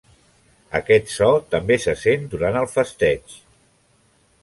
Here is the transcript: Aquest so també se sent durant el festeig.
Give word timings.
Aquest 0.79 1.11
so 1.17 1.27
també 1.55 1.79
se 1.85 1.97
sent 2.07 2.27
durant 2.35 2.61
el 2.65 2.71
festeig. 2.75 3.41